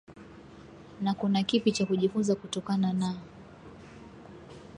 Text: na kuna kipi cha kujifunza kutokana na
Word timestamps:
na 1.01 1.13
kuna 1.13 1.43
kipi 1.43 1.71
cha 1.71 1.85
kujifunza 1.85 2.35
kutokana 2.35 2.93
na 2.93 3.15